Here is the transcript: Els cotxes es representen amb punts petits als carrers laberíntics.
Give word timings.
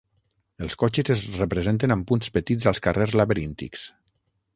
Els 0.67 0.75
cotxes 0.83 1.11
es 1.27 1.35
representen 1.41 1.93
amb 1.95 2.07
punts 2.13 2.31
petits 2.39 2.71
als 2.73 2.81
carrers 2.87 3.15
laberíntics. 3.21 3.85